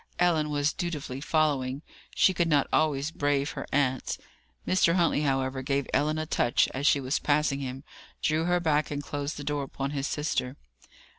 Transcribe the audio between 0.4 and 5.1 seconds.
was dutifully following. She could not always brave her aunt. Mr.